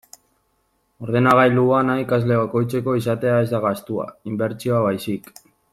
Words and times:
Ordenagailu 1.07 1.65
bana 1.73 1.99
ikasle 2.05 2.41
bakoitzeko 2.41 2.97
izatea 3.03 3.39
ez 3.45 3.47
da 3.55 3.61
gastua, 3.67 4.11
inbertsioa 4.33 4.83
baizik. 4.89 5.31